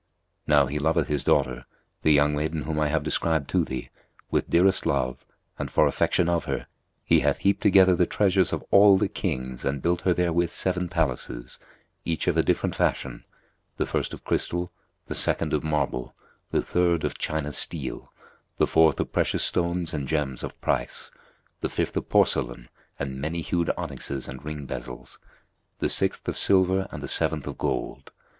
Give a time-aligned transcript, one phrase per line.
[0.47, 1.67] Now he loveth his daughter,
[2.01, 3.91] the young maiden whom I have described to thee,
[4.31, 5.23] with dearest love
[5.59, 6.65] and, for affection of her,
[7.03, 10.89] he hath heaped together the treasures of all the kings and built her therewith seven
[10.89, 11.59] palaces,
[12.03, 13.25] each of a different fashion;
[13.77, 14.71] the first of crystal,
[15.05, 16.15] the second of marble,
[16.49, 18.11] the third of China steel,
[18.57, 21.11] the fourth of precious stones and gems of price,
[21.59, 25.19] the fifth of porcelain and many hued onyxes and ring bezels,
[25.77, 28.09] the sixth of silver and the seventh of gold.